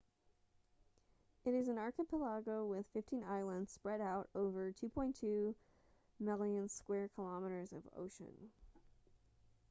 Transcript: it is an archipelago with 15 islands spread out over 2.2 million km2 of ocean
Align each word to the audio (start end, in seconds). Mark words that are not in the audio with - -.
it 1.45 1.53
is 1.53 1.67
an 1.67 1.77
archipelago 1.77 2.65
with 2.65 2.87
15 2.91 3.23
islands 3.23 3.71
spread 3.71 4.01
out 4.01 4.27
over 4.33 4.71
2.2 4.71 5.53
million 6.19 6.67
km2 6.67 7.71
of 7.75 7.83
ocean 7.95 8.49